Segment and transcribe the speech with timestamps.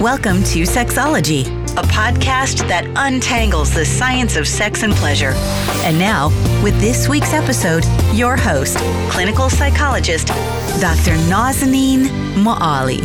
[0.00, 1.44] Welcome to Sexology,
[1.76, 5.32] a podcast that untangles the science of sex and pleasure.
[5.82, 6.28] And now,
[6.62, 8.76] with this week's episode, your host,
[9.10, 10.28] clinical psychologist,
[10.80, 11.16] Dr.
[11.26, 12.06] Nazanin
[12.36, 13.00] Moali.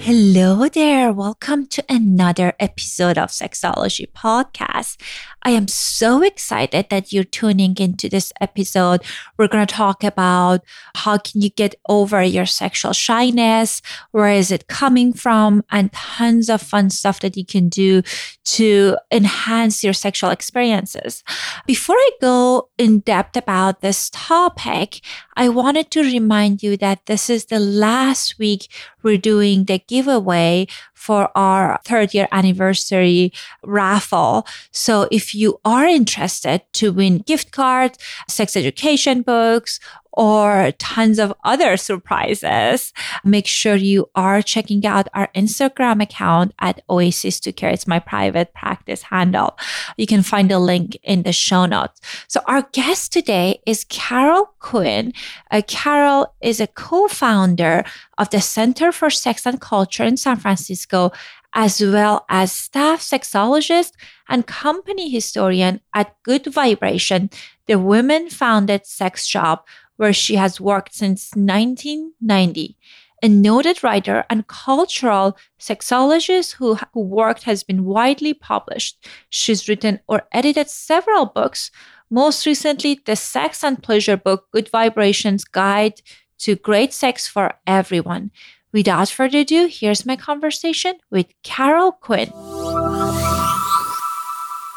[0.00, 1.12] Hello there.
[1.12, 4.98] Welcome to another episode of Sexology Podcast.
[5.44, 9.02] I am so excited that you're tuning into this episode.
[9.36, 10.62] We're going to talk about
[10.94, 13.82] how can you get over your sexual shyness?
[14.12, 15.62] Where is it coming from?
[15.70, 18.02] And tons of fun stuff that you can do
[18.44, 21.22] to enhance your sexual experiences.
[21.66, 25.00] Before I go in depth about this topic,
[25.36, 28.68] I wanted to remind you that this is the last week
[29.02, 30.66] we're doing the giveaway
[31.04, 33.30] for our third year anniversary
[33.62, 34.46] raffle.
[34.70, 39.80] So if you are interested to win gift cards, sex education books,
[40.14, 42.92] or tons of other surprises,
[43.24, 47.70] make sure you are checking out our Instagram account at Oasis to Care.
[47.70, 49.58] It's my private practice handle.
[49.96, 52.00] You can find the link in the show notes.
[52.28, 55.12] So our guest today is Carol Queen.
[55.50, 57.84] Uh, Carol is a co-founder
[58.18, 61.12] of the Center for Sex and Culture in San Francisco
[61.54, 63.92] as well as staff sexologist
[64.28, 67.30] and company historian at Good Vibration,
[67.66, 72.76] the women founded sex shop where she has worked since 1990.
[73.22, 79.06] A noted writer and cultural sexologist who, who worked has been widely published.
[79.30, 81.70] She's written or edited several books,
[82.10, 86.00] most recently, the sex and pleasure book, Good Vibrations Guide
[86.38, 88.30] to Great Sex for Everyone.
[88.72, 92.30] Without further ado, here's my conversation with Carol Queen.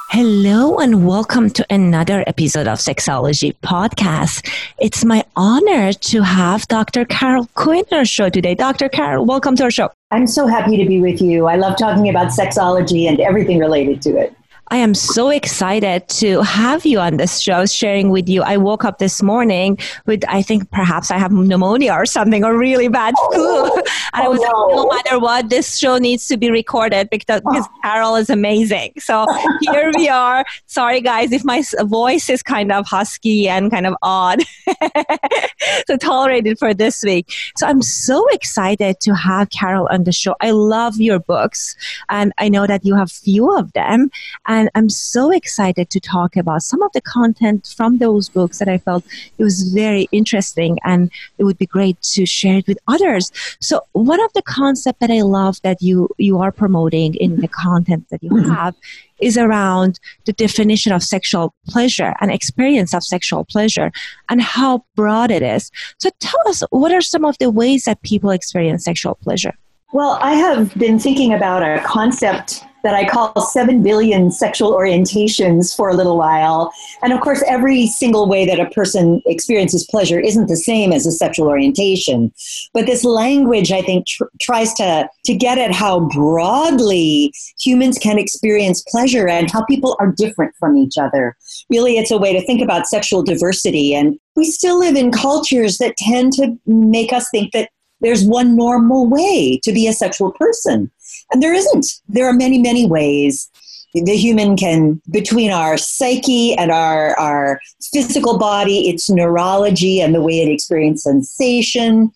[0.09, 4.49] Hello and welcome to another episode of Sexology Podcast.
[4.79, 7.03] It's my honor to have Dr.
[7.03, 8.55] Carol Queen on our show today.
[8.55, 8.87] Dr.
[8.87, 9.89] Carol, welcome to our show.
[10.11, 11.47] I'm so happy to be with you.
[11.47, 14.33] I love talking about sexology and everything related to it.
[14.69, 18.43] I am so excited to have you on this show, sharing with you.
[18.43, 22.57] I woke up this morning with, I think perhaps I have pneumonia or something, or
[22.57, 23.45] really bad oh, flu.
[23.47, 23.87] Oh, and
[24.25, 24.47] I was no.
[24.47, 27.51] like, no matter what, this show needs to be recorded because, oh.
[27.51, 28.91] because Carol is amazing.
[28.97, 29.25] So
[29.61, 30.43] here we are.
[30.65, 34.41] Sorry, guys, if my voice is kind of husky and kind of odd.
[35.87, 37.31] so tolerate it for this week.
[37.55, 40.35] So I'm so excited to have Carol on the show.
[40.41, 41.75] I love your books,
[42.09, 44.09] and I know that you have few of them.
[44.45, 48.57] And and I'm so excited to talk about some of the content from those books
[48.57, 49.05] that I felt
[49.37, 53.31] it was very interesting and it would be great to share it with others.
[53.61, 57.47] So one of the concepts that I love that you, you are promoting in the
[57.47, 58.49] content that you mm-hmm.
[58.49, 58.73] have
[59.19, 63.91] is around the definition of sexual pleasure and experience of sexual pleasure
[64.27, 65.71] and how broad it is.
[65.99, 69.53] So tell us, what are some of the ways that people experience sexual pleasure?
[69.93, 75.75] Well, I have been thinking about a concept that I call 7 billion sexual orientations
[75.75, 76.71] for a little while.
[77.01, 81.05] And of course, every single way that a person experiences pleasure isn't the same as
[81.05, 82.31] a sexual orientation.
[82.73, 88.19] But this language, I think, tr- tries to, to get at how broadly humans can
[88.19, 91.35] experience pleasure and how people are different from each other.
[91.69, 93.95] Really, it's a way to think about sexual diversity.
[93.95, 97.69] And we still live in cultures that tend to make us think that
[98.01, 100.91] there's one normal way to be a sexual person.
[101.31, 101.85] And there isn't.
[102.07, 103.49] There are many, many ways
[103.93, 107.59] the human can, between our psyche and our, our
[107.93, 112.11] physical body, its neurology and the way it experiences sensation,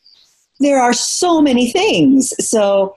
[0.59, 2.33] there are so many things.
[2.39, 2.95] So,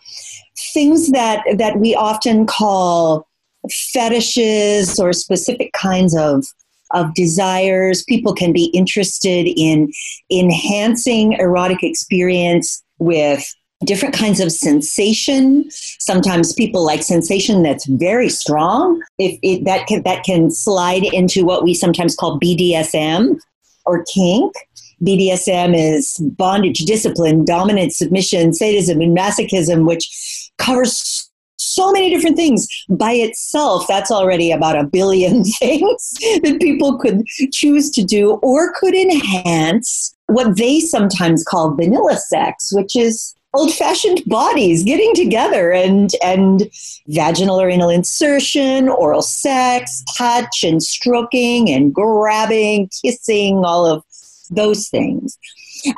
[0.73, 3.27] things that, that we often call
[3.71, 6.45] fetishes or specific kinds of
[6.91, 8.05] of desires.
[8.05, 9.91] People can be interested in
[10.31, 13.45] enhancing erotic experience with
[13.85, 15.65] different kinds of sensation.
[15.71, 19.03] Sometimes people like sensation that's very strong.
[19.19, 23.39] If it, that can that can slide into what we sometimes call BDSM
[23.87, 24.53] or kink.
[25.03, 32.69] BDSM is bondage, discipline, dominance, submission, sadism, and masochism, which covers so many different things
[32.89, 33.87] by itself.
[33.87, 40.15] That's already about a billion things that people could choose to do or could enhance
[40.27, 46.69] what they sometimes call vanilla sex, which is old fashioned bodies getting together and and
[47.09, 54.05] vaginal or anal insertion, oral sex, touch and stroking and grabbing, kissing, all of
[54.51, 55.39] those things.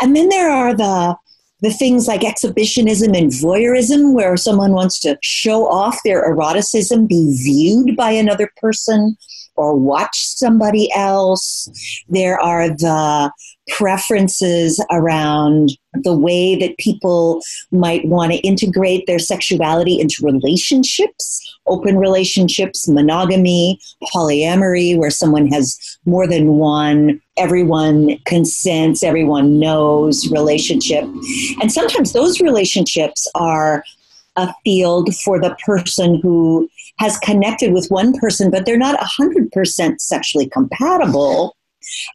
[0.00, 1.16] And then there are the
[1.62, 7.34] the things like exhibitionism and voyeurism, where someone wants to show off their eroticism, be
[7.42, 9.16] viewed by another person,
[9.56, 12.04] or watch somebody else.
[12.08, 13.32] There are the
[13.68, 15.70] preferences around
[16.02, 17.40] the way that people
[17.72, 23.78] might want to integrate their sexuality into relationships, open relationships, monogamy,
[24.14, 31.04] polyamory, where someone has more than one, everyone consents, everyone knows relationship.
[31.60, 33.82] And sometimes those relationships are
[34.36, 40.00] a field for the person who has connected with one person, but they're not 100%
[40.00, 41.55] sexually compatible.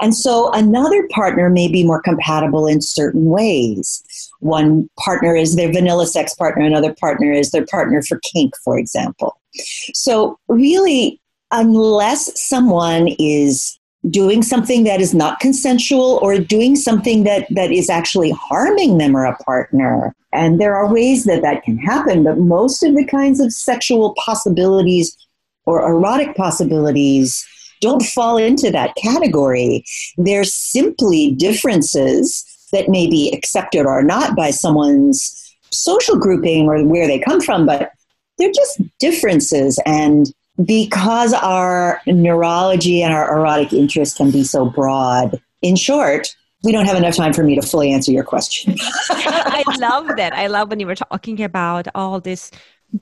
[0.02, 4.04] And so another partner may be more compatible in certain ways.
[4.40, 8.78] One partner is their vanilla sex partner, another partner is their partner for kink, for
[8.78, 9.40] example.
[9.94, 11.20] So, really,
[11.52, 13.78] unless someone is
[14.10, 19.16] doing something that is not consensual or doing something that, that is actually harming them
[19.16, 20.16] or a partner.
[20.34, 24.16] And there are ways that that can happen, but most of the kinds of sexual
[24.16, 25.16] possibilities
[25.66, 27.46] or erotic possibilities
[27.82, 29.84] don't fall into that category.
[30.18, 35.38] They're simply differences that may be accepted or not by someone's
[35.72, 37.92] social grouping or where they come from, but
[38.38, 39.80] they're just differences.
[39.86, 40.32] And
[40.64, 46.86] because our neurology and our erotic interest can be so broad, in short, we don't
[46.86, 48.76] have enough time for me to fully answer your question.
[49.10, 50.34] I love that.
[50.34, 52.52] I love when you were talking about all this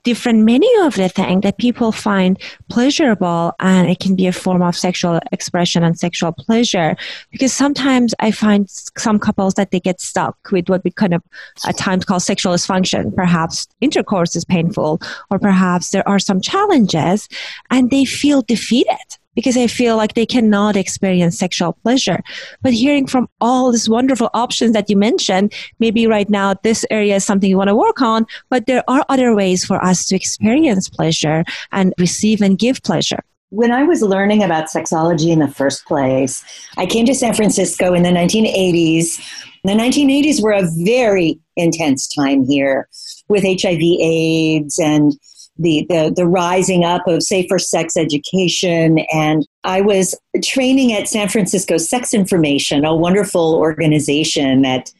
[0.02, 4.62] different many of the things that people find pleasurable and it can be a form
[4.62, 6.96] of sexual expression and sexual pleasure.
[7.30, 11.22] Because sometimes i find some couples that they get stuck with what we kind of
[11.66, 13.14] at times call sexual dysfunction.
[13.14, 15.00] Perhaps intercourse is painful
[15.30, 17.28] or perhaps there are some challenges
[17.70, 22.20] and they feel defeated because they feel like they cannot experience sexual pleasure.
[22.62, 27.16] But hearing from all these wonderful options that you mentioned, maybe right now this area
[27.16, 30.16] is something you want to work on, but there are other ways for us to
[30.16, 33.20] experience pleasure and receive and give pleasure.
[33.50, 36.44] When I was learning about sexology in the first place,
[36.76, 39.18] I came to San Francisco in the 1980s.
[39.64, 42.88] The 1980s were a very intense time here
[43.28, 45.18] with HIV AIDS and
[45.60, 49.00] the, the, the rising up of safer sex education.
[49.12, 54.90] And I was training at San Francisco Sex Information, a wonderful organization that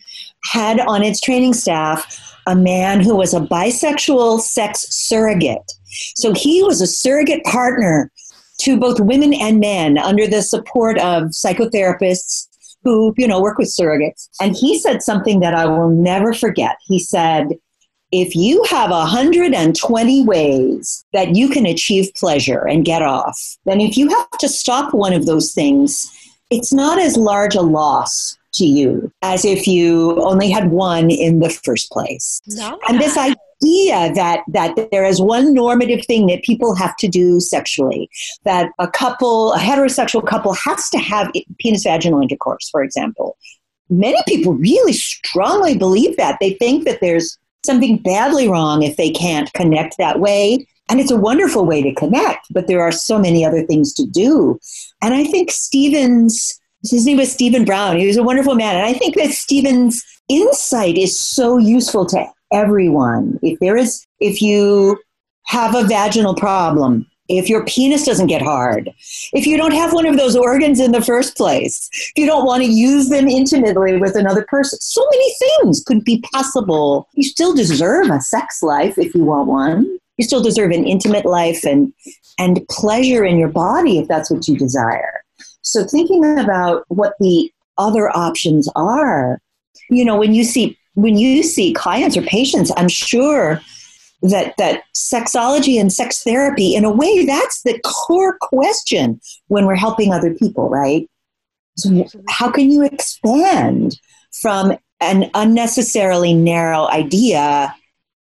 [0.45, 5.73] had on its training staff a man who was a bisexual sex surrogate.
[6.17, 8.11] So he was a surrogate partner
[8.61, 12.49] to both women and men under the support of psychotherapists
[12.83, 14.29] who, you know, work with surrogates.
[14.41, 16.77] And he said something that I will never forget.
[16.87, 17.49] He said,
[18.13, 23.97] if you have 120 ways that you can achieve pleasure and get off, then if
[23.97, 26.11] you have to stop one of those things,
[26.51, 31.39] it's not as large a loss to you as if you only had one in
[31.39, 32.41] the first place.
[32.49, 32.79] No.
[32.89, 33.37] And this idea
[34.15, 38.09] that that there is one normative thing that people have to do sexually,
[38.45, 43.37] that a couple, a heterosexual couple has to have penis vaginal intercourse, for example.
[43.89, 46.39] Many people really strongly believe that.
[46.41, 50.67] They think that there's something badly wrong if they can't connect that way.
[50.89, 54.07] And it's a wonderful way to connect, but there are so many other things to
[54.07, 54.59] do.
[55.01, 58.75] And I think Stephen's, his name was Stephen Brown, he was a wonderful man.
[58.75, 63.39] And I think that Stephen's insight is so useful to everyone.
[63.43, 64.99] If there is, if you
[65.47, 68.91] have a vaginal problem, if your penis doesn't get hard,
[69.33, 72.45] if you don't have one of those organs in the first place, if you don't
[72.45, 77.09] want to use them intimately with another person, so many things could be possible.
[77.15, 79.99] You still deserve a sex life if you want one.
[80.19, 81.93] You still deserve an intimate life and
[82.39, 85.23] and pleasure in your body if that's what you desire.
[85.63, 89.41] So thinking about what the other options are,
[89.89, 93.61] you know, when you see when you see clients or patients, I'm sure
[94.23, 99.75] that that sexology and sex therapy in a way that's the core question when we're
[99.75, 101.09] helping other people right?
[101.77, 103.99] So how can you expand
[104.43, 107.75] from an unnecessarily narrow idea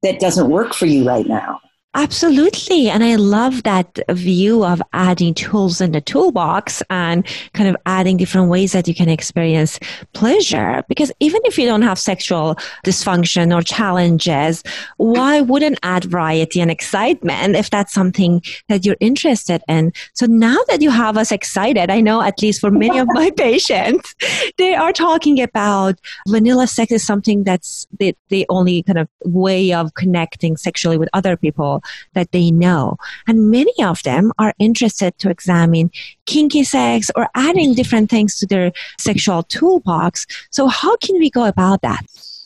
[0.03, 1.59] that doesn't work for you right now
[1.95, 2.87] Absolutely.
[2.87, 8.15] And I love that view of adding tools in the toolbox and kind of adding
[8.15, 9.79] different ways that you can experience
[10.13, 10.83] pleasure.
[10.87, 12.55] Because even if you don't have sexual
[12.85, 14.61] dysfunction or challenges,
[14.97, 19.91] why wouldn't add variety and excitement if that's something that you're interested in?
[20.13, 23.31] So now that you have us excited, I know at least for many of my
[23.35, 24.13] patients,
[24.59, 29.73] they are talking about vanilla sex is something that's the, the only kind of way
[29.73, 31.78] of connecting sexually with other people
[32.13, 32.97] that they know.
[33.27, 35.91] And many of them are interested to examine
[36.25, 40.25] kinky sex or adding different things to their sexual toolbox.
[40.51, 42.01] So, how can we go about that?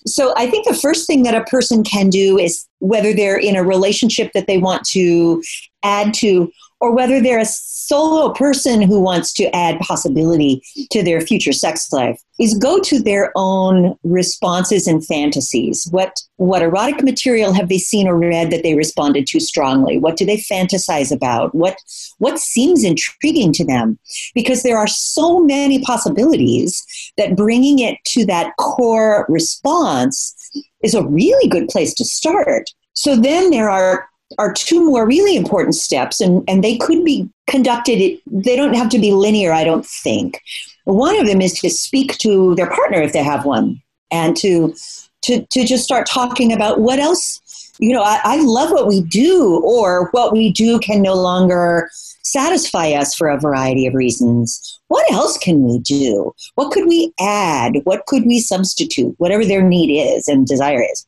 [0.06, 3.56] So, I think the first thing that a person can do is whether they're in
[3.56, 5.42] a relationship that they want to
[5.84, 6.52] add to
[6.84, 10.62] or whether they're a solo person who wants to add possibility
[10.92, 15.88] to their future sex life is go to their own responses and fantasies.
[15.92, 19.98] What what erotic material have they seen or read that they responded to strongly?
[19.98, 21.56] What do they fantasize about?
[21.56, 21.78] What
[22.18, 23.98] what seems intriguing to them?
[24.36, 26.84] Because there are so many possibilities
[27.16, 30.36] that bringing it to that core response
[30.84, 32.66] is a really good place to start.
[32.92, 37.30] So then there are are two more really important steps, and, and they could be
[37.48, 40.42] conducted, they don't have to be linear, I don't think.
[40.86, 44.76] One of them is to speak to their partner if they have one, and to,
[45.24, 49.02] to, to just start talking about what else, you know, I, I love what we
[49.02, 51.90] do, or what we do can no longer
[52.24, 54.80] satisfy us for a variety of reasons.
[54.88, 56.34] What else can we do?
[56.56, 57.78] What could we add?
[57.84, 59.16] What could we substitute?
[59.18, 61.06] Whatever their need is and desire is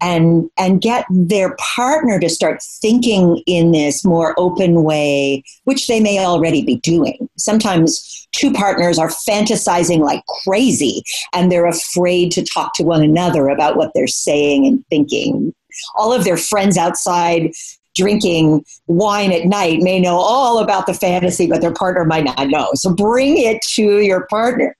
[0.00, 6.00] and and get their partner to start thinking in this more open way which they
[6.00, 7.28] may already be doing.
[7.36, 11.02] Sometimes two partners are fantasizing like crazy
[11.32, 15.54] and they're afraid to talk to one another about what they're saying and thinking.
[15.96, 17.52] All of their friends outside
[17.98, 22.48] drinking wine at night may know all about the fantasy, but their partner might not
[22.48, 22.70] know.
[22.74, 24.76] So bring it to your partner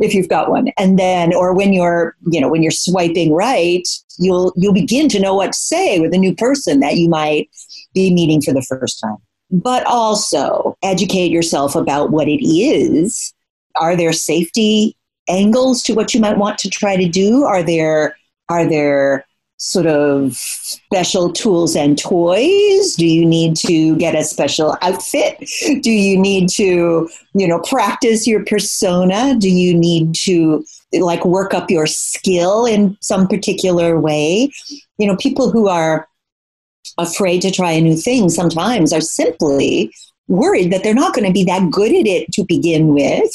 [0.00, 0.68] if you've got one.
[0.78, 3.86] And then, or when you're, you know, when you're swiping right,
[4.18, 7.50] you'll you'll begin to know what to say with a new person that you might
[7.94, 9.18] be meeting for the first time.
[9.50, 13.34] But also educate yourself about what it is.
[13.76, 14.96] Are there safety
[15.28, 17.44] angles to what you might want to try to do?
[17.44, 18.16] Are there
[18.48, 19.26] are there
[19.62, 22.96] sort of special tools and toys?
[22.96, 25.38] Do you need to get a special outfit?
[25.82, 29.36] Do you need to, you know, practice your persona?
[29.38, 30.64] Do you need to
[30.94, 34.50] like work up your skill in some particular way?
[34.98, 36.08] You know, people who are
[36.98, 39.94] afraid to try a new thing sometimes are simply
[40.26, 43.30] worried that they're not going to be that good at it to begin with.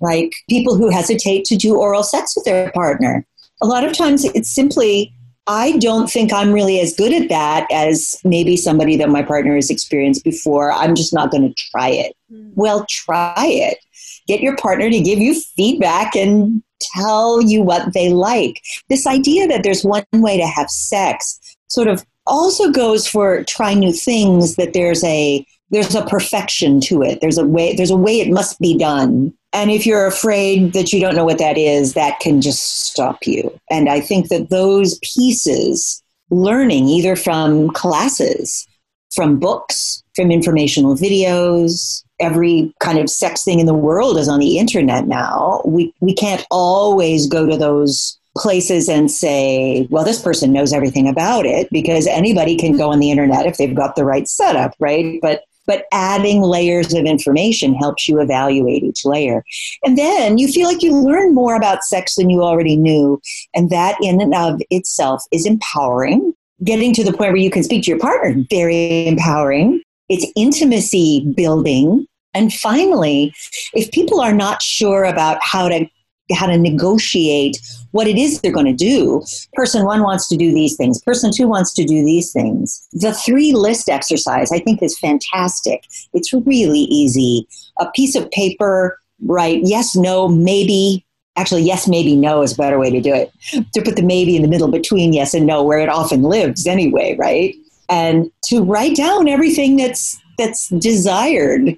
[0.00, 3.24] Like people who hesitate to do oral sex with their partner.
[3.62, 5.14] A lot of times it's simply
[5.46, 9.54] I don't think I'm really as good at that as maybe somebody that my partner
[9.54, 10.72] has experienced before.
[10.72, 12.16] I'm just not going to try it.
[12.32, 12.52] Mm.
[12.54, 13.78] Well, try it.
[14.26, 18.62] Get your partner to give you feedback and tell you what they like.
[18.88, 23.80] This idea that there's one way to have sex sort of also goes for trying
[23.80, 27.20] new things that there's a there's a perfection to it.
[27.20, 30.92] There's a way there's a way it must be done and if you're afraid that
[30.92, 33.56] you don't know what that is, that can just stop you.
[33.70, 38.66] And I think that those pieces, learning either from classes,
[39.14, 44.40] from books, from informational videos, every kind of sex thing in the world is on
[44.40, 45.62] the internet now.
[45.64, 51.08] We, we can't always go to those places and say, well, this person knows everything
[51.08, 54.74] about it because anybody can go on the internet if they've got the right setup,
[54.80, 55.20] right?
[55.22, 59.44] But but adding layers of information helps you evaluate each layer.
[59.84, 63.20] And then you feel like you learn more about sex than you already knew.
[63.54, 66.34] And that in and of itself is empowering.
[66.62, 69.82] Getting to the point where you can speak to your partner, very empowering.
[70.08, 72.06] It's intimacy building.
[72.32, 73.34] And finally,
[73.74, 75.86] if people are not sure about how to
[76.32, 79.22] how to negotiate what it is they're going to do.
[79.52, 81.00] Person one wants to do these things.
[81.02, 82.86] Person two wants to do these things.
[82.92, 85.84] The three list exercise, I think, is fantastic.
[86.12, 87.46] It's really easy.
[87.78, 89.60] A piece of paper, right?
[89.62, 91.04] Yes, no, maybe.
[91.36, 93.32] Actually, yes, maybe, no is a better way to do it.
[93.74, 96.66] To put the maybe in the middle between yes and no, where it often lives
[96.66, 97.54] anyway, right?
[97.88, 101.76] And to write down everything that's that's desired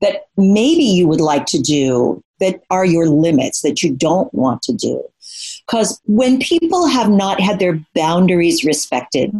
[0.00, 4.62] that maybe you would like to do that are your limits that you don't want
[4.62, 5.02] to do.
[5.66, 9.32] Because when people have not had their boundaries respected,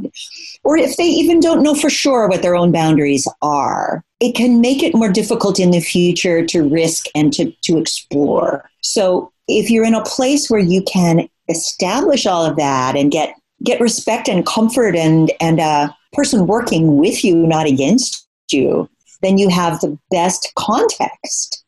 [0.62, 4.61] or if they even don't know for sure what their own boundaries are, it can
[4.61, 8.69] make it more difficult in the future to risk and to, to explore.
[8.83, 13.35] So if you're in a place where you can establish all of that and get
[13.64, 18.88] get respect and comfort and and a person working with you, not against you,
[19.23, 21.64] then you have the best context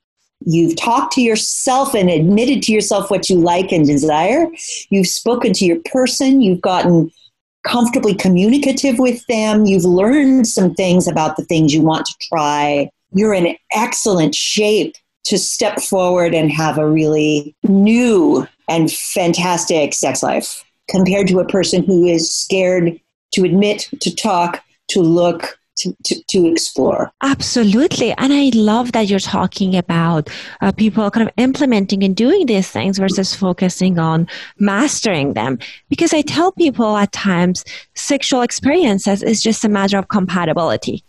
[0.46, 4.46] You've talked to yourself and admitted to yourself what you like and desire.
[4.88, 6.40] You've spoken to your person.
[6.40, 7.10] You've gotten
[7.66, 9.66] comfortably communicative with them.
[9.66, 12.90] You've learned some things about the things you want to try.
[13.12, 14.94] You're in excellent shape
[15.24, 21.46] to step forward and have a really new and fantastic sex life compared to a
[21.46, 22.98] person who is scared
[23.34, 27.12] to admit, to talk, to look, to, to, to explore.
[27.22, 28.12] Absolutely.
[28.12, 30.28] And I love that you're talking about
[30.60, 35.58] uh, people kind of implementing and doing these things versus focusing on mastering them.
[35.88, 41.04] Because I tell people at times sexual experiences is just a matter of compatibility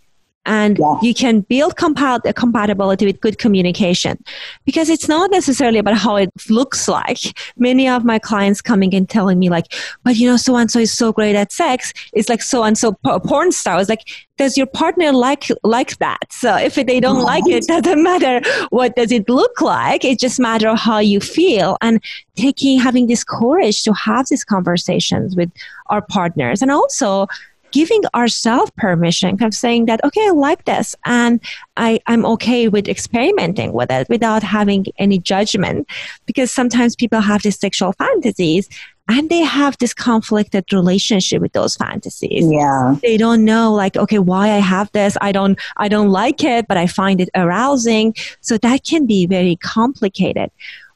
[0.45, 0.98] and yeah.
[1.01, 4.24] you can build compa- compatibility with good communication.
[4.65, 7.19] Because it's not necessarily about how it looks like.
[7.57, 10.79] Many of my clients coming and telling me like but you know so and so
[10.79, 11.93] is so great at sex.
[12.13, 14.07] It's like so and so porn star it's like
[14.38, 16.31] does your partner like like that?
[16.31, 17.43] So if they don't right.
[17.43, 20.03] like it doesn't matter what does it look like.
[20.03, 21.77] It just matter how you feel.
[21.81, 22.03] And
[22.36, 25.51] taking having this courage to have these conversations with
[25.88, 26.62] our partners.
[26.62, 27.27] And also
[27.71, 31.39] giving ourselves permission, kind of saying that, okay, I like this and
[31.77, 35.87] I, I'm okay with experimenting with it without having any judgment.
[36.25, 38.69] Because sometimes people have these sexual fantasies
[39.07, 42.49] and they have this conflicted relationship with those fantasies.
[42.49, 42.95] Yeah.
[43.01, 45.17] They don't know like, okay, why I have this.
[45.21, 48.15] I don't I don't like it, but I find it arousing.
[48.41, 50.51] So that can be very complicated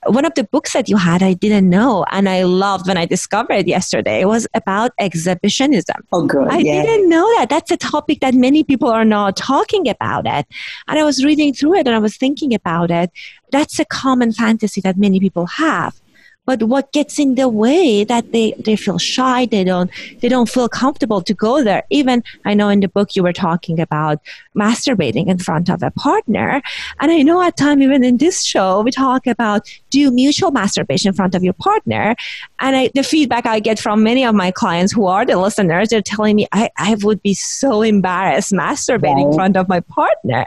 [0.05, 3.05] one of the books that you had I didn't know and I loved when I
[3.05, 6.03] discovered yesterday It was about exhibitionism.
[6.11, 6.47] Oh, good.
[6.49, 6.83] I yeah.
[6.83, 7.49] didn't know that.
[7.49, 10.45] That's a topic that many people are not talking about it.
[10.87, 13.11] And I was reading through it and I was thinking about it.
[13.51, 15.99] That's a common fantasy that many people have
[16.45, 19.89] but what gets in the way that they, they feel shy they don't
[20.21, 21.83] they don't feel comfortable to go there.
[21.89, 24.19] Even i know in the book you were talking about
[24.55, 26.61] masturbating in front of a partner.
[26.99, 31.09] And i know at time even in this show we talk about do mutual masturbation
[31.09, 32.15] in front of your partner?
[32.59, 35.89] And I, the feedback i get from many of my clients who are the listeners
[35.89, 40.45] they're telling me i, I would be so embarrassed masturbating in front of my partner.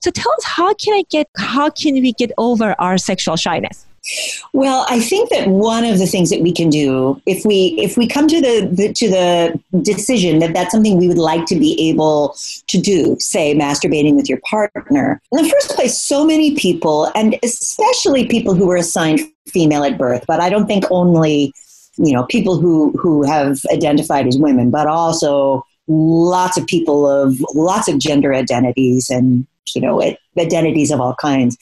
[0.00, 3.86] So tell us how can i get how can we get over our sexual shyness
[4.52, 7.96] well, I think that one of the things that we can do, if we if
[7.96, 11.56] we come to the, the, to the decision that that's something we would like to
[11.56, 12.34] be able
[12.68, 15.20] to do, say masturbating with your partner.
[15.32, 19.98] In the first place, so many people, and especially people who were assigned female at
[19.98, 21.52] birth, but I don't think only
[21.96, 27.38] you know people who who have identified as women, but also lots of people of
[27.54, 30.02] lots of gender identities and you know
[30.38, 31.56] identities of all kinds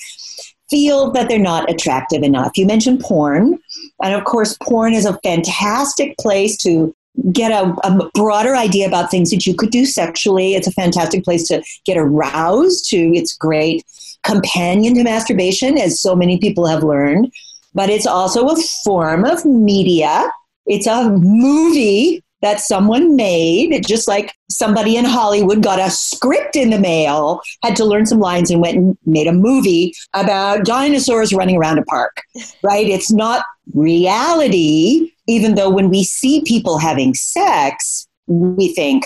[0.70, 2.56] feel that they're not attractive enough.
[2.56, 3.58] You mentioned porn,
[4.02, 6.94] and of course, porn is a fantastic place to
[7.32, 10.54] get a, a, broader idea about things that you could do sexually.
[10.54, 12.96] It's a fantastic place to get aroused to.
[12.96, 13.84] It's great
[14.22, 17.32] companion to masturbation, as so many people have learned.
[17.74, 20.30] But it's also a form of media.
[20.66, 26.70] It's a movie that someone made, just like somebody in Hollywood got a script in
[26.70, 31.32] the mail, had to learn some lines and went and made a movie about dinosaurs
[31.32, 32.22] running around a park,
[32.62, 32.86] right?
[32.86, 39.04] It's not reality, even though when we see people having sex, we think,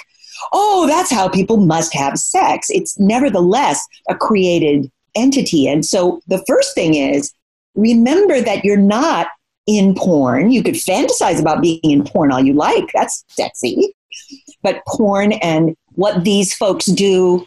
[0.53, 2.69] oh, that's how people must have sex.
[2.71, 5.69] It's nevertheless a created entity.
[5.69, 7.33] And so the first thing is
[7.75, 9.29] remember that you're not
[9.67, 10.51] in porn.
[10.51, 12.91] You could fantasize about being in porn all you like.
[12.95, 13.95] That's sexy.
[14.63, 17.47] But porn and what these folks do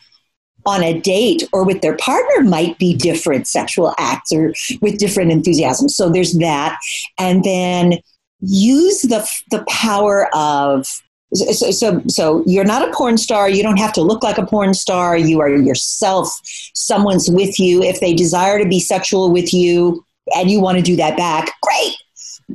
[0.65, 5.31] on a date or with their partner might be different sexual acts or with different
[5.31, 5.95] enthusiasms.
[5.95, 6.79] So there's that.
[7.19, 7.99] And then
[8.41, 10.87] use the, the power of
[11.33, 13.49] so, so, so you're not a porn star.
[13.49, 15.17] You don't have to look like a porn star.
[15.17, 16.29] You are yourself.
[16.73, 17.81] Someone's with you.
[17.83, 21.51] If they desire to be sexual with you and you want to do that back,
[21.61, 21.95] great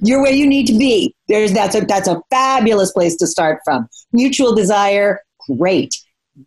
[0.02, 1.14] you're where you need to be.
[1.28, 3.88] There's that's a that's a fabulous place to start from.
[4.12, 5.96] Mutual desire, great.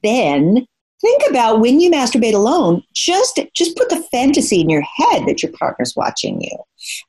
[0.01, 0.65] Then
[1.01, 5.43] think about when you masturbate alone, just just put the fantasy in your head that
[5.43, 6.57] your partner's watching you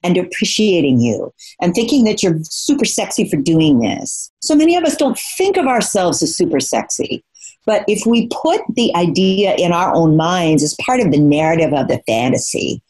[0.03, 4.31] and appreciating you and thinking that you're super sexy for doing this.
[4.43, 7.25] So many of us don't think of ourselves as super sexy.
[7.67, 11.73] But if we put the idea in our own minds as part of the narrative
[11.73, 12.83] of the fantasy,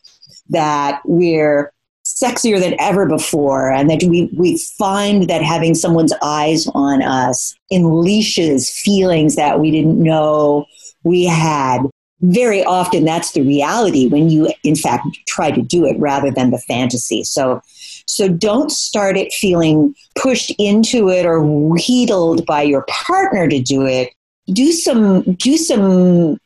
[0.49, 1.73] that we're
[2.15, 3.71] sexier than ever before.
[3.71, 9.71] And that we, we find that having someone's eyes on us unleashes feelings that we
[9.71, 10.67] didn't know
[11.03, 11.83] we had.
[12.21, 16.51] Very often that's the reality when you in fact try to do it rather than
[16.51, 17.23] the fantasy.
[17.25, 17.61] So
[18.07, 23.85] so don't start it feeling pushed into it or wheedled by your partner to do
[23.87, 24.11] it.
[24.47, 26.39] Do some do some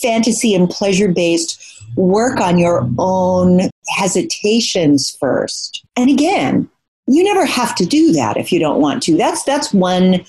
[0.00, 1.60] fantasy and pleasure based
[1.96, 5.84] work on your own hesitations first.
[5.96, 6.68] And again,
[7.06, 9.16] you never have to do that if you don't want to.
[9.16, 10.24] That's that's one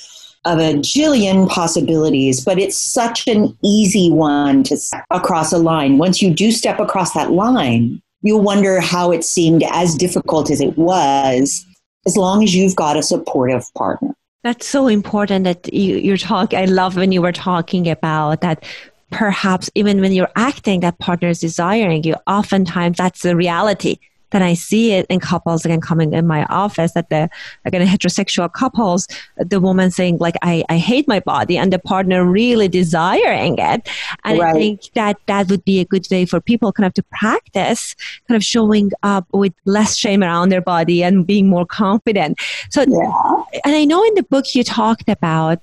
[0.45, 5.99] of a jillion possibilities, but it's such an easy one to step across a line.
[5.99, 10.59] Once you do step across that line, you'll wonder how it seemed as difficult as
[10.59, 11.63] it was,
[12.07, 14.15] as long as you've got a supportive partner.
[14.43, 16.57] That's so important that you, you're talking.
[16.57, 18.65] I love when you were talking about that
[19.11, 23.97] perhaps even when you're acting that partner is desiring you, oftentimes that's the reality.
[24.31, 27.29] then I see it in couples again coming in my office that the
[27.65, 32.25] again heterosexual couples, the woman saying like I, I hate my body and the partner
[32.25, 33.89] really desiring it.
[34.23, 34.55] And right.
[34.55, 37.95] I think that that would be a good way for people kind of to practice
[38.27, 42.39] kind of showing up with less shame around their body and being more confident.
[42.69, 43.59] So yeah.
[43.65, 45.59] and I know in the book you talked about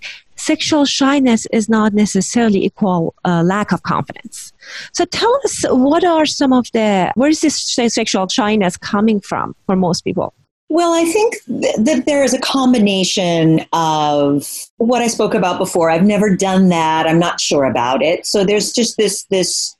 [0.52, 4.52] sexual shyness is not necessarily equal uh, lack of confidence.
[4.92, 7.56] So tell us what are some of the where is this
[8.00, 10.32] sexual shyness coming from for most people?
[10.70, 11.30] Well, I think
[11.62, 15.90] th- that there is a combination of what I spoke about before.
[15.90, 17.06] I've never done that.
[17.06, 18.26] I'm not sure about it.
[18.26, 19.74] So there's just this this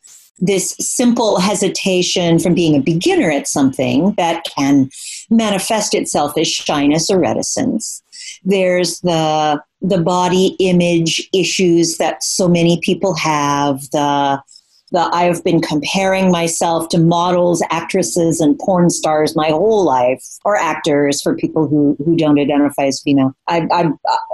[0.50, 4.88] this simple hesitation from being a beginner at something that can
[5.30, 8.02] manifest itself as shyness or reticence.
[8.44, 14.42] There's the the body image issues that so many people have, the
[14.90, 20.56] the I've been comparing myself to models, actresses, and porn stars my whole life, or
[20.56, 23.34] actors for people who, who don't identify as female.
[23.48, 23.90] I, I,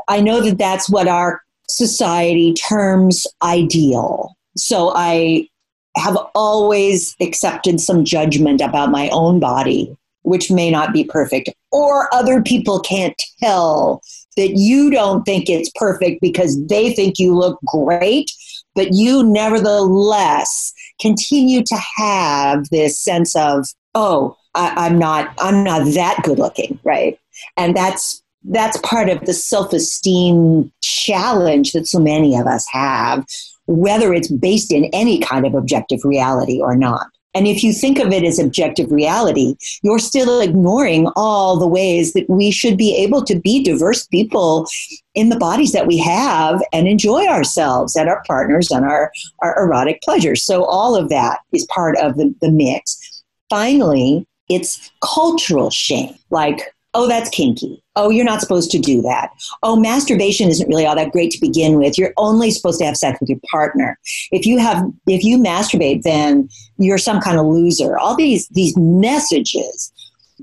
[0.08, 4.36] I know that that's what our society terms ideal.
[4.56, 5.48] So I
[5.96, 12.12] have always accepted some judgment about my own body, which may not be perfect, or
[12.12, 14.02] other people can't tell
[14.37, 18.30] that you don't think it's perfect because they think you look great,
[18.74, 25.84] but you nevertheless continue to have this sense of, oh, I, am not, I'm not
[25.94, 27.18] that good looking, right?
[27.56, 33.24] And that's that's part of the self-esteem challenge that so many of us have
[33.66, 37.06] whether it's based in any kind of objective reality or not.
[37.34, 42.12] And if you think of it as objective reality, you're still ignoring all the ways
[42.12, 44.66] that we should be able to be diverse people
[45.14, 49.64] in the bodies that we have and enjoy ourselves and our partners and our, our
[49.64, 50.44] erotic pleasures.
[50.44, 53.22] So, all of that is part of the, the mix.
[53.50, 56.14] Finally, it's cultural shame.
[56.30, 57.83] Like, oh, that's kinky.
[57.96, 59.30] Oh, you're not supposed to do that.
[59.62, 61.98] Oh, masturbation isn't really all that great to begin with.
[61.98, 63.98] You're only supposed to have sex with your partner.
[64.33, 67.98] If you have, if you masturbate, then you're some kind of loser.
[67.98, 69.92] All these, these messages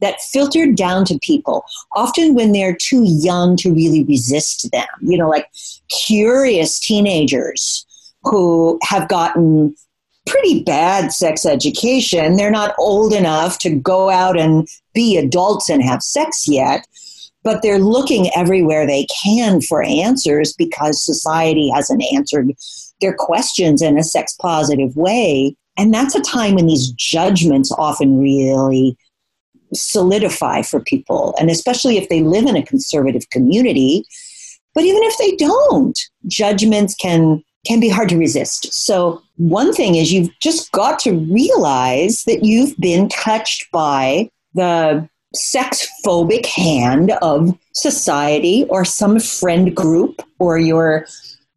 [0.02, 1.64] that filter down to people,
[1.96, 5.48] often when they're too young to really resist them, you know, like
[5.90, 7.86] curious teenagers
[8.24, 9.76] who have gotten
[10.28, 12.36] pretty bad sex education.
[12.36, 16.86] They're not old enough to go out and be adults and have sex yet,
[17.44, 22.52] but they're looking everywhere they can for answers because society hasn't answered
[23.02, 25.56] their questions in a sex positive way.
[25.78, 28.96] And that's a time when these judgments often really
[29.74, 34.04] solidify for people, and especially if they live in a conservative community.
[34.76, 38.74] But even if they don't, judgments can can be hard to resist.
[38.74, 45.10] So, one thing is you've just got to realize that you've been touched by the
[45.34, 51.08] sex phobic hand of society or some friend group or your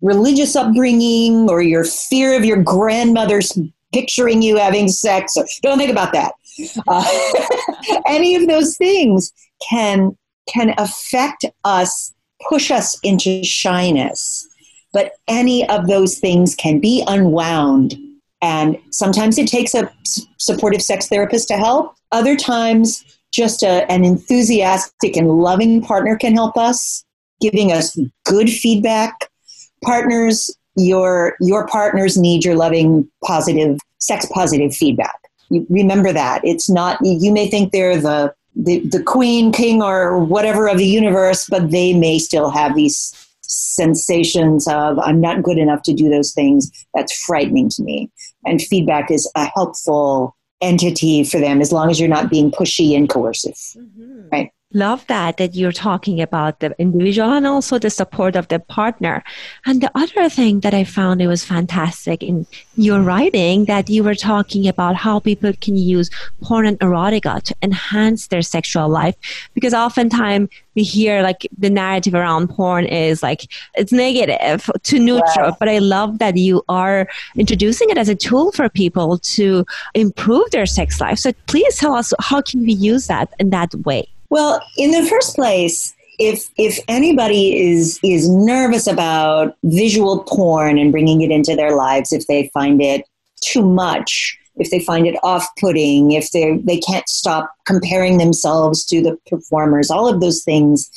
[0.01, 3.59] religious upbringing or your fear of your grandmother's
[3.93, 5.37] picturing you having sex.
[5.63, 6.33] Don't think about that.
[6.89, 9.31] Uh, any of those things
[9.69, 10.17] can
[10.49, 12.15] can affect us,
[12.49, 14.49] push us into shyness.
[14.95, 17.97] But any of those things can be unwound.
[18.41, 19.93] And sometimes it takes a
[20.39, 21.95] supportive sex therapist to help.
[22.13, 27.05] Other times, just a, an enthusiastic and loving partner can help us,
[27.41, 29.29] giving us good feedback.
[29.83, 35.19] Partners, your your partners need your loving, positive, sex positive feedback.
[35.51, 36.99] You remember that it's not.
[37.03, 41.73] You may think they're the the, the queen, king, or whatever of the universe, but
[41.73, 43.13] they may still have these
[43.49, 46.71] sensations of I'm not good enough to do those things.
[46.95, 48.11] That's frightening to me.
[48.47, 52.97] And feedback is a helpful entity for them as long as you're not being pushy
[52.97, 53.55] and coercive.
[53.77, 54.29] Mm-hmm.
[54.33, 58.59] Right love that that you're talking about the individual and also the support of the
[58.59, 59.23] partner.
[59.67, 64.03] And the other thing that i found it was fantastic in your writing that you
[64.03, 66.11] were talking about how people can use
[66.43, 69.15] porn and erotica to enhance their sexual life.
[69.55, 75.51] Because oftentimes we hear like the narrative around porn is like it's negative to neutral.
[75.51, 75.57] Wow.
[75.59, 80.51] but i love that you are introducing it as a tool for people to improve
[80.51, 81.19] their sex life.
[81.19, 85.07] So please tell us how can we use that in that way well, in the
[85.09, 91.57] first place, if if anybody is is nervous about visual porn and bringing it into
[91.57, 93.05] their lives, if they find it
[93.41, 99.03] too much, if they find it off-putting, if they they can't stop comparing themselves to
[99.03, 100.91] the performers, all of those things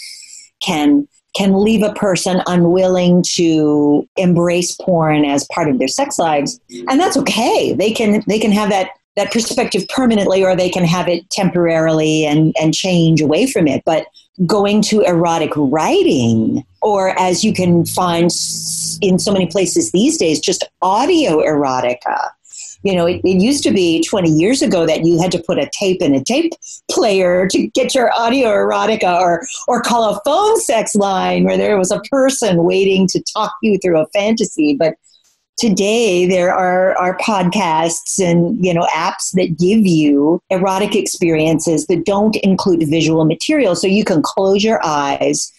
[0.62, 6.60] can can leave a person unwilling to embrace porn as part of their sex lives.
[6.88, 7.74] And that's okay.
[7.74, 12.24] They can they can have that that perspective permanently or they can have it temporarily
[12.26, 13.82] and, and change away from it.
[13.84, 14.06] But
[14.46, 18.30] going to erotic writing, or as you can find
[19.02, 22.30] in so many places these days, just audio erotica.
[22.84, 25.58] You know, it, it, used to be 20 years ago that you had to put
[25.58, 26.54] a tape in a tape
[26.92, 31.78] player to get your audio erotica or, or call a phone sex line where there
[31.78, 34.76] was a person waiting to talk you through a fantasy.
[34.76, 34.94] But
[35.58, 42.06] today there are, are podcasts and you know apps that give you erotic experiences that
[42.06, 43.76] don't include visual material.
[43.76, 45.52] So you can close your eyes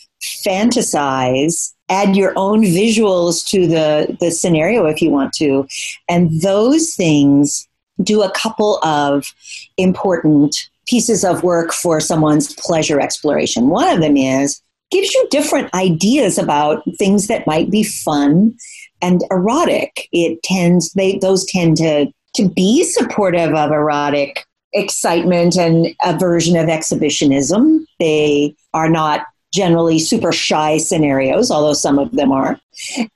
[0.45, 5.67] fantasize add your own visuals to the the scenario if you want to.
[6.09, 7.67] And those things
[8.03, 9.33] do a couple of
[9.77, 13.69] important pieces of work for someone's pleasure exploration.
[13.69, 18.57] One of them is gives you different ideas about things that might be fun
[19.01, 20.09] and erotic.
[20.13, 26.57] It tends they those tend to to be supportive of erotic excitement and a version
[26.57, 27.87] of exhibitionism.
[27.99, 32.61] They are not generally super shy scenarios, although some of them are.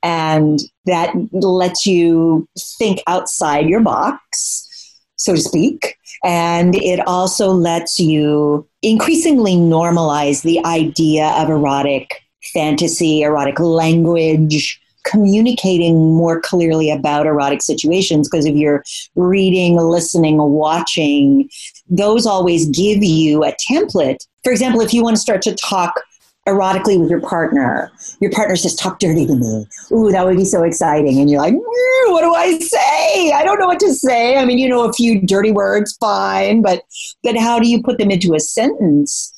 [0.02, 5.96] And that lets you think outside your box, so to speak.
[6.24, 16.14] And it also lets you increasingly normalize the idea of erotic fantasy, erotic language, communicating
[16.14, 18.84] more clearly about erotic situations because if you're
[19.14, 21.48] reading, listening, watching,
[21.88, 24.26] those always give you a template.
[24.44, 26.00] For example, if you want to start to talk
[26.48, 29.66] erotically with your partner, your partner says, Talk dirty to me.
[29.92, 31.20] Ooh, that would be so exciting.
[31.20, 33.32] And you're like, What do I say?
[33.32, 34.36] I don't know what to say.
[34.36, 36.82] I mean, you know, a few dirty words, fine, but
[37.22, 39.32] then how do you put them into a sentence?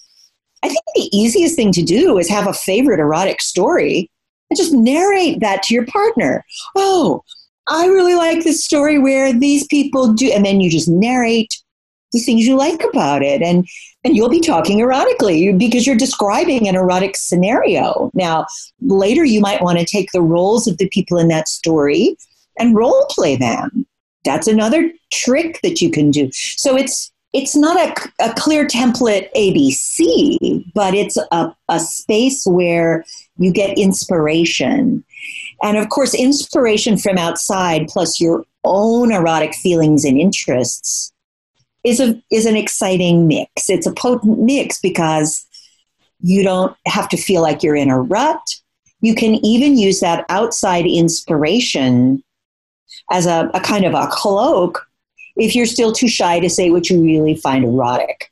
[0.62, 4.11] I think the easiest thing to do is have a favorite erotic story
[4.50, 6.44] and just narrate that to your partner.
[6.76, 7.22] Oh,
[7.68, 11.54] I really like this story where these people do, and then you just narrate
[12.12, 13.66] the things you like about it, and
[14.04, 18.11] and you'll be talking erotically because you're describing an erotic scenario.
[18.12, 18.46] Now,
[18.83, 22.16] later you might want to take the roles of the people in that story
[22.59, 23.87] and role play them.
[24.24, 26.30] That's another trick that you can do.
[26.33, 33.04] So it's it's not a, a clear template ABC, but it's a, a space where
[33.37, 35.05] you get inspiration.
[35.62, 41.12] And of course, inspiration from outside plus your own erotic feelings and interests
[41.85, 43.68] is a is an exciting mix.
[43.68, 45.47] It's a potent mix because
[46.20, 48.40] you don't have to feel like you're in a rut.
[49.01, 52.23] You can even use that outside inspiration
[53.11, 54.87] as a, a kind of a cloak
[55.37, 58.31] if you're still too shy to say what you really find erotic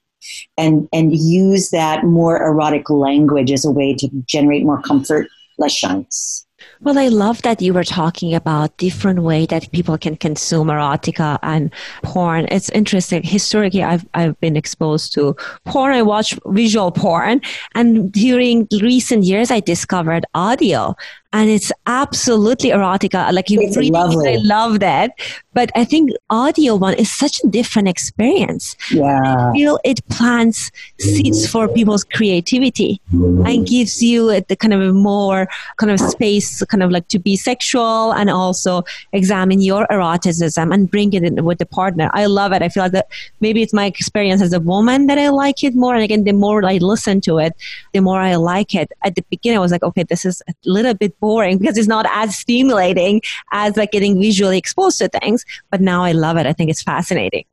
[0.57, 5.73] and and use that more erotic language as a way to generate more comfort less
[5.73, 6.47] shyness
[6.83, 11.39] well, I love that you were talking about different way that people can consume erotica
[11.43, 12.47] and porn.
[12.51, 13.23] It's interesting.
[13.23, 15.95] Historically, I've, I've been exposed to porn.
[15.95, 17.41] I watch visual porn.
[17.75, 20.97] And during recent years, I discovered audio
[21.33, 23.33] and it's absolutely erotica.
[23.33, 23.77] Like you it's.
[23.77, 25.13] I love that.
[25.55, 28.77] But I think audio one is such a different experience.
[28.91, 29.51] Yeah.
[29.51, 34.93] I feel it plants seeds for people's creativity and gives you the kind of a
[34.93, 38.83] more kind of space, kind of like to be sexual and also
[39.13, 42.11] examine your eroticism and bring it in with the partner.
[42.15, 42.63] I love it.
[42.63, 43.09] I feel like that
[43.41, 45.95] maybe it's my experience as a woman that I like it more.
[45.95, 47.53] And again, the more I listen to it,
[47.93, 48.91] the more I like it.
[49.05, 51.89] At the beginning, I was like, okay, this is a little bit boring because it's
[51.89, 53.21] not as stimulating
[53.53, 55.45] as like getting visually exposed to things.
[55.71, 56.47] But now I love it.
[56.47, 57.45] I think it's fascinating.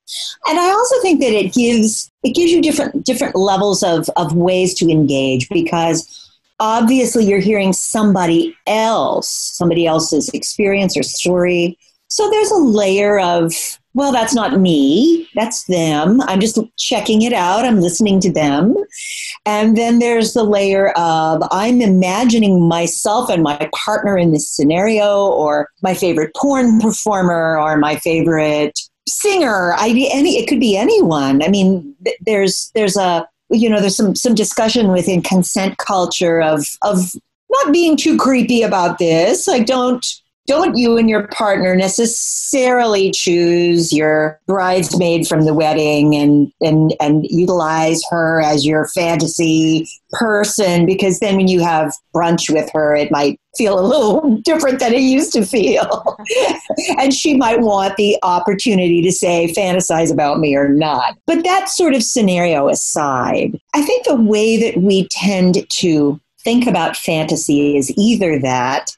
[0.47, 4.35] And I also think that it gives it gives you different different levels of, of
[4.35, 6.28] ways to engage because
[6.59, 11.77] obviously you're hearing somebody else, somebody else's experience or story.
[12.07, 13.53] So there's a layer of
[13.95, 16.21] well, that's not me, that's them.
[16.21, 18.75] I'm just checking it out, I'm listening to them.
[19.45, 25.27] And then there's the layer of I'm imagining myself and my partner in this scenario,
[25.27, 29.73] or my favorite porn performer, or my favorite singer.
[29.73, 31.41] I, any, it could be anyone.
[31.41, 36.65] I mean, there's, there's a, you know, there's some, some discussion within consent culture of,
[36.83, 37.11] of
[37.49, 39.47] not being too creepy about this.
[39.47, 40.05] Like, don't,
[40.49, 47.27] don't you and your partner necessarily choose your bridesmaid from the wedding and, and, and
[47.29, 53.11] utilize her as your fantasy person because then when you have brunch with her, it
[53.11, 56.17] might feel a little different than it used to feel.
[56.97, 61.15] and she might want the opportunity to say, fantasize about me or not.
[61.27, 66.65] But that sort of scenario aside, I think the way that we tend to think
[66.65, 68.95] about fantasy is either that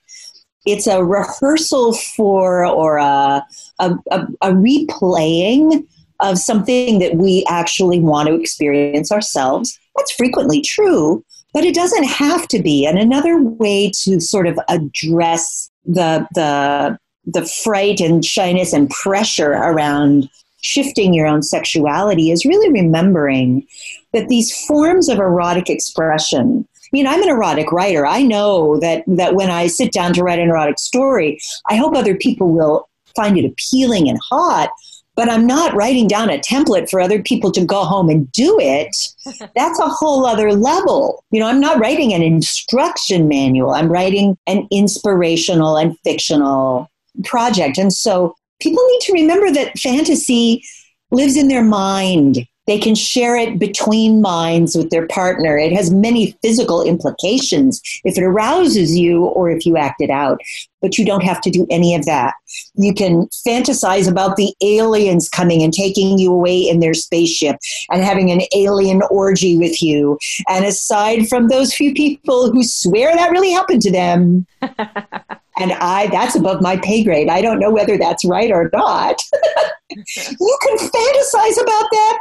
[0.66, 3.46] it's a rehearsal for or a,
[3.80, 5.88] a, a, a replaying
[6.20, 9.78] of something that we actually want to experience ourselves.
[9.96, 12.86] That's frequently true, but it doesn't have to be.
[12.86, 19.52] And another way to sort of address the the the fright and shyness and pressure
[19.52, 20.30] around
[20.62, 23.66] shifting your own sexuality is really remembering
[24.14, 28.06] that these forms of erotic expression mean, I'm an erotic writer.
[28.06, 31.96] I know that that when I sit down to write an erotic story, I hope
[31.96, 34.70] other people will find it appealing and hot.
[35.14, 38.58] But I'm not writing down a template for other people to go home and do
[38.60, 38.96] it.
[39.56, 41.24] That's a whole other level.
[41.32, 43.72] You know, I'm not writing an instruction manual.
[43.72, 46.90] I'm writing an inspirational and fictional
[47.26, 47.78] project.
[47.78, 50.64] And so people need to remember that fantasy
[51.12, 52.48] lives in their mind.
[52.72, 55.58] They can share it between minds with their partner.
[55.58, 60.40] It has many physical implications if it arouses you or if you act it out.
[60.80, 62.34] But you don't have to do any of that.
[62.76, 67.58] You can fantasize about the aliens coming and taking you away in their spaceship
[67.92, 70.18] and having an alien orgy with you.
[70.48, 74.48] And aside from those few people who swear that really happened to them,
[75.60, 77.30] and I that's above my pay grade.
[77.30, 79.22] I don't know whether that's right or not.
[79.90, 82.20] you can fantasize about that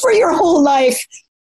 [0.00, 1.00] for your whole life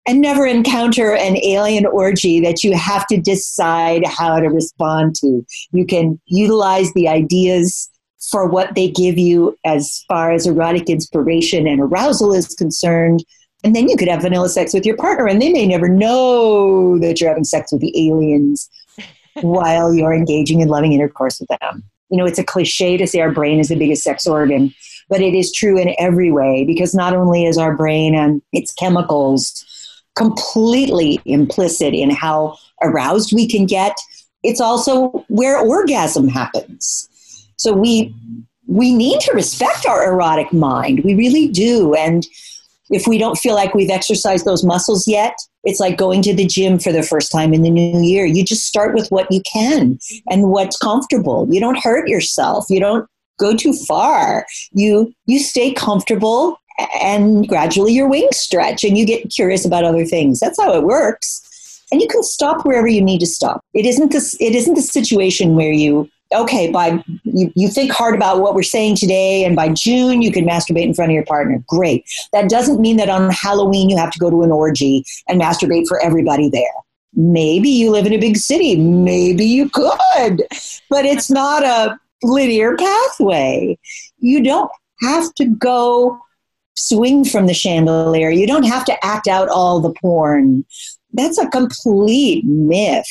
[0.08, 5.46] and never encounter an alien orgy that you have to decide how to respond to.
[5.72, 7.90] You can utilize the ideas
[8.30, 13.24] for what they give you as far as erotic inspiration and arousal is concerned.
[13.64, 17.00] And then you could have vanilla sex with your partner, and they may never know
[17.00, 18.70] that you're having sex with the aliens
[19.42, 21.84] while you're engaging in loving intercourse with them.
[22.10, 24.74] You know, it's a cliche to say our brain is the biggest sex organ,
[25.10, 28.74] but it is true in every way because not only is our brain and its
[28.74, 29.66] chemicals
[30.16, 33.98] completely implicit in how aroused we can get,
[34.44, 37.10] it's also where orgasm happens.
[37.58, 38.14] So we
[38.68, 41.04] we need to respect our erotic mind.
[41.04, 41.94] We really do.
[41.94, 42.26] And
[42.90, 46.46] if we don't feel like we've exercised those muscles yet, it's like going to the
[46.46, 48.26] gym for the first time in the new year.
[48.26, 50.00] You just start with what you can
[50.30, 51.48] and what's comfortable.
[51.50, 52.66] You don't hurt yourself.
[52.70, 54.46] You don't go too far.
[54.72, 56.60] You you stay comfortable
[57.02, 60.40] and gradually your wings stretch and you get curious about other things.
[60.40, 61.42] That's how it works.
[61.92, 63.62] And you can stop wherever you need to stop.
[63.74, 68.16] It isn't this it isn't the situation where you okay, by you, you think hard
[68.16, 71.26] about what we're saying today, and by June you can masturbate in front of your
[71.26, 71.64] partner.
[71.68, 72.06] Great.
[72.32, 75.88] That doesn't mean that on Halloween you have to go to an orgy and masturbate
[75.88, 76.64] for everybody there.
[77.14, 78.76] Maybe you live in a big city.
[78.76, 80.44] Maybe you could,
[80.90, 83.78] but it's not a linear pathway.
[84.20, 86.20] You don't have to go
[86.76, 88.30] swing from the chandelier.
[88.30, 90.66] You don't have to act out all the porn
[91.16, 93.08] that's a complete myth.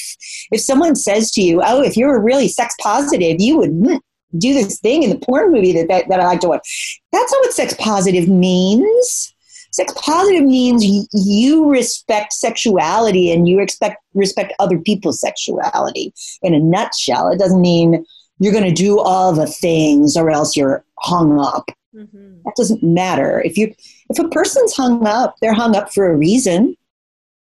[0.51, 4.01] If someone says to you, "Oh, if you were really sex positive, you would mm,
[4.39, 7.33] do this thing in the porn movie that, that, that I like to watch," that's
[7.33, 9.35] not what sex positive means.
[9.73, 16.15] Sex positive means you respect sexuality and you expect respect other people's sexuality.
[16.43, 18.05] In a nutshell, it doesn't mean
[18.39, 21.71] you're going to do all the things or else you're hung up.
[21.95, 22.43] Mm-hmm.
[22.45, 23.41] That doesn't matter.
[23.41, 23.75] If you
[24.11, 26.77] if a person's hung up, they're hung up for a reason.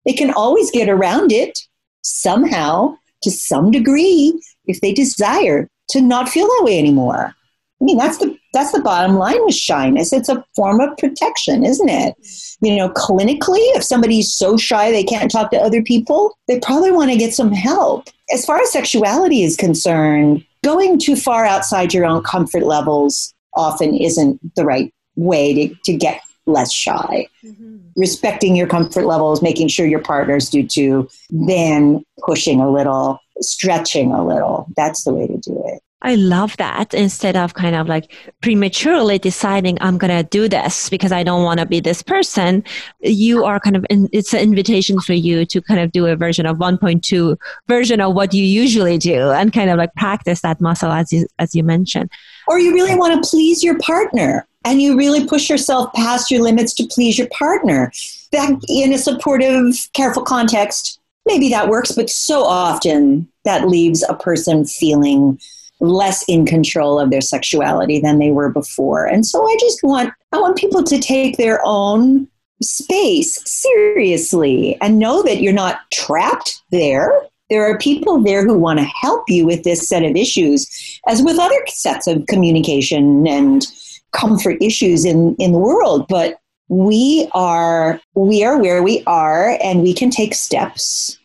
[0.06, 1.58] They can always get around it
[2.02, 7.34] somehow to some degree if they desire to not feel that way anymore.
[7.80, 10.12] I mean, that's the that's the bottom line with shyness.
[10.12, 12.14] It's a form of protection, isn't it?
[12.60, 16.92] You know, clinically, if somebody's so shy they can't talk to other people, they probably
[16.92, 18.08] want to get some help.
[18.32, 23.94] As far as sexuality is concerned, going too far outside your own comfort levels often
[23.94, 26.20] isn't the right way to, to get
[26.52, 27.26] less shy.
[27.44, 27.78] Mm-hmm.
[27.96, 34.12] Respecting your comfort levels, making sure your partners do too, then pushing a little, stretching
[34.12, 34.66] a little.
[34.76, 35.82] That's the way to do it.
[36.02, 40.90] I love that instead of kind of like prematurely deciding I'm going to do this
[40.90, 42.64] because I don't want to be this person.
[43.00, 46.16] You are kind of, in, it's an invitation for you to kind of do a
[46.16, 47.36] version of 1.2
[47.68, 51.26] version of what you usually do and kind of like practice that muscle as you,
[51.38, 52.10] as you mentioned.
[52.48, 56.42] Or you really want to please your partner and you really push yourself past your
[56.42, 57.92] limits to please your partner.
[58.32, 64.14] That in a supportive, careful context, maybe that works, but so often that leaves a
[64.14, 65.38] person feeling
[65.80, 69.04] less in control of their sexuality than they were before.
[69.04, 72.28] And so I just want I want people to take their own
[72.62, 77.12] space seriously and know that you're not trapped there.
[77.50, 81.22] There are people there who want to help you with this set of issues, as
[81.22, 83.66] with other sets of communication and
[84.12, 86.38] comfort issues in, in the world, but
[86.68, 91.18] we are we are where we are and we can take steps.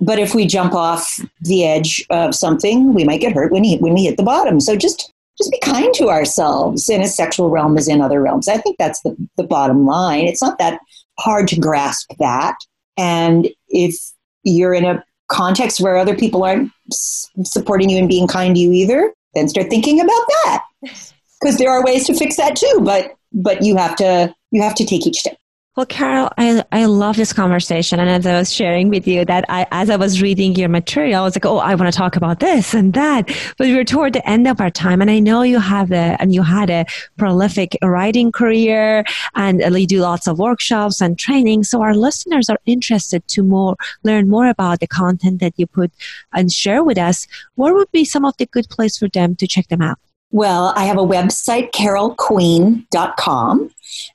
[0.00, 3.76] But if we jump off the edge of something, we might get hurt when, he,
[3.76, 4.58] when we hit the bottom.
[4.60, 8.48] So just just be kind to ourselves in a sexual realm as in other realms.
[8.48, 10.26] I think that's the, the bottom line.
[10.26, 10.80] It's not that
[11.18, 12.56] hard to grasp that.
[12.96, 13.96] And if
[14.44, 18.72] you're in a context where other people aren't supporting you and being kind to you
[18.72, 20.62] either, then start thinking about that.
[21.40, 24.74] Because there are ways to fix that too, but but you have to you have
[24.76, 25.36] to take each step.
[25.76, 27.98] Well, Carol, I, I love this conversation.
[27.98, 31.22] And as I was sharing with you that I, as I was reading your material,
[31.22, 33.26] I was like, oh, I want to talk about this and that.
[33.58, 35.00] But we were toward the end of our time.
[35.00, 39.04] And I know you have a, and you had a prolific writing career
[39.34, 41.64] and uh, you do lots of workshops and training.
[41.64, 43.74] So our listeners are interested to more,
[44.04, 45.90] learn more about the content that you put
[46.32, 47.26] and share with us.
[47.56, 49.98] What would be some of the good place for them to check them out?
[50.30, 53.70] Well, I have a website, carolqueen.com,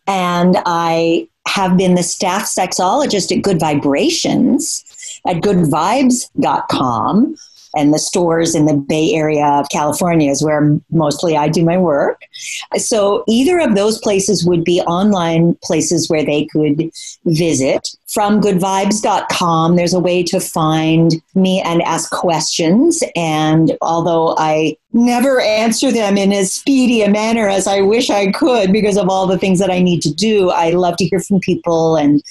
[0.08, 4.84] and I have been the staff sexologist at Good Vibrations
[5.26, 7.36] at goodvibes.com
[7.76, 11.78] and the stores in the Bay Area of California is where mostly I do my
[11.78, 12.22] work.
[12.76, 16.92] So either of those places would be online places where they could
[17.26, 17.90] visit.
[18.08, 23.04] From goodvibes.com, there's a way to find me and ask questions.
[23.16, 28.32] And although I never answer them in as speedy a manner as I wish I
[28.32, 31.20] could because of all the things that I need to do, I love to hear
[31.20, 32.24] from people and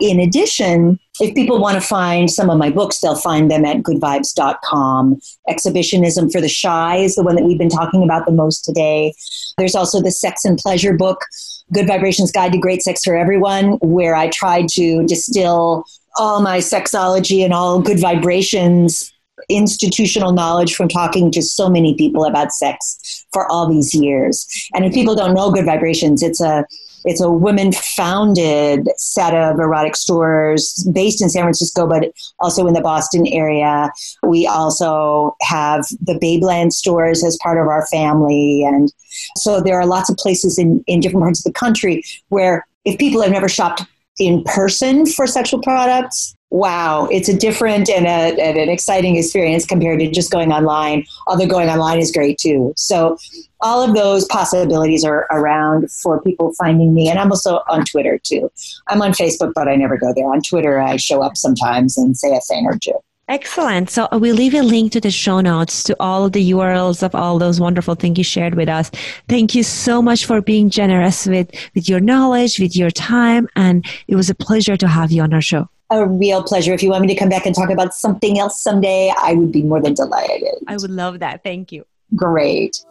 [0.00, 3.78] in addition, if people want to find some of my books, they'll find them at
[3.78, 5.20] goodvibes.com.
[5.48, 9.14] Exhibitionism for the Shy is the one that we've been talking about the most today.
[9.58, 11.24] There's also the Sex and Pleasure book,
[11.72, 15.84] Good Vibrations Guide to Great Sex for Everyone, where I tried to distill
[16.18, 19.12] all my sexology and all good vibrations
[19.48, 24.46] institutional knowledge from talking to so many people about sex for all these years.
[24.74, 26.64] And if people don't know Good Vibrations, it's a
[27.06, 32.74] it's a women founded set of erotic stores based in San Francisco, but also in
[32.74, 33.90] the Boston area.
[34.24, 38.64] We also have the Babeland stores as part of our family.
[38.64, 38.92] And
[39.36, 42.98] so there are lots of places in, in different parts of the country where if
[42.98, 43.84] people have never shopped
[44.18, 49.66] in person for sexual products, wow, it's a different and, a, and, an exciting experience
[49.66, 51.04] compared to just going online.
[51.26, 52.72] Although going online is great too.
[52.76, 53.18] So
[53.66, 57.08] all of those possibilities are around for people finding me.
[57.08, 58.48] And I'm also on Twitter too.
[58.86, 60.26] I'm on Facebook, but I never go there.
[60.26, 62.94] On Twitter, I show up sometimes and say a thing or two.
[63.28, 63.90] Excellent.
[63.90, 67.12] So uh, we'll leave a link to the show notes to all the URLs of
[67.16, 68.88] all those wonderful things you shared with us.
[69.28, 73.48] Thank you so much for being generous with, with your knowledge, with your time.
[73.56, 76.72] And it was a pleasure to have you on our show a real pleasure.
[76.72, 79.52] If you want me to come back and talk about something else someday, I would
[79.52, 80.56] be more than delighted.
[80.66, 81.44] I would love that.
[81.44, 81.84] Thank you.
[82.14, 82.84] Great.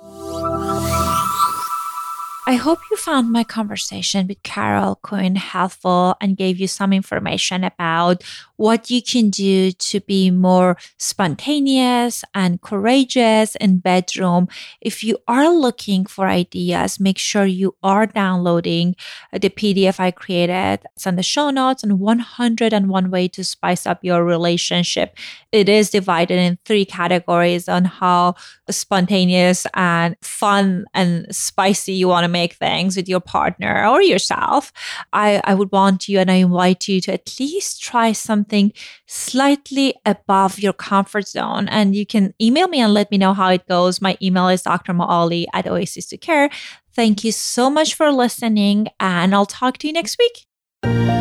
[2.48, 7.64] I hope you found my conversation with Carol Queen helpful and gave you some information
[7.64, 8.24] about
[8.58, 14.48] what you can do to be more spontaneous and courageous in bedroom.
[14.82, 18.96] If you are looking for ideas, make sure you are downloading
[19.32, 20.80] the PDF I created.
[20.96, 25.18] It's on the show notes and 101 way to spice up your relationship.
[25.52, 28.36] It is divided in three categories on how
[28.70, 34.72] spontaneous and fun and spicy you want to make things with your partner or yourself.
[35.14, 38.72] I, I would want you and I invite you to at least try some something
[39.08, 41.68] slightly above your comfort zone.
[41.70, 44.02] And you can email me and let me know how it goes.
[44.02, 46.50] My email is drmoali at Oasis to Care.
[46.96, 50.46] Thank you so much for listening, and I'll talk to you next week.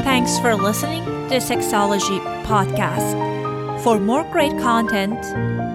[0.04, 3.82] Thanks for listening to Sexology Podcast.
[3.82, 5.18] For more great content,